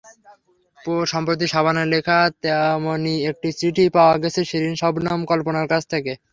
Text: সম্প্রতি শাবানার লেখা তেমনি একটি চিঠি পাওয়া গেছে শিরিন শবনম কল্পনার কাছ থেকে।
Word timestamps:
সম্প্রতি 1.05 1.45
শাবানার 1.47 1.87
লেখা 1.93 2.17
তেমনি 2.43 3.13
একটি 3.29 3.49
চিঠি 3.59 3.85
পাওয়া 3.95 4.15
গেছে 4.23 4.41
শিরিন 4.49 4.75
শবনম 4.81 5.19
কল্পনার 5.31 5.67
কাছ 5.71 5.83
থেকে। 5.93 6.13